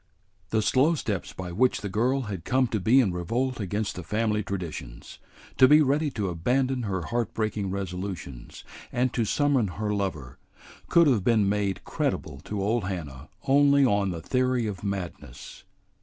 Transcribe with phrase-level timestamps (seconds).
[0.49, 4.01] The slow steps by which the girl had come to be in revolt against the
[4.01, 5.19] family traditions,
[5.59, 10.39] to be ready to abandon her heart breaking resolutions, and to summon her lover,
[10.89, 15.65] could have been made credible to old Hannah only on the theory of madness.